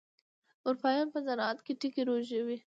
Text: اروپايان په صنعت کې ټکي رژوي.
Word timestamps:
اروپايان 0.67 1.07
په 1.13 1.19
صنعت 1.27 1.57
کې 1.65 1.73
ټکي 1.79 2.01
رژوي. 2.09 2.57